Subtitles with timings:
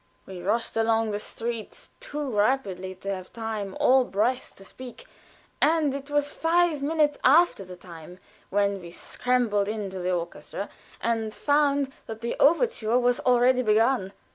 [0.25, 5.05] We rushed along the streets too rapidly to have time or breath to speak,
[5.61, 8.17] and it was five minutes after the time
[8.49, 10.69] when we scrambled into the orchestra,
[11.01, 14.11] and found that the overture was already begun.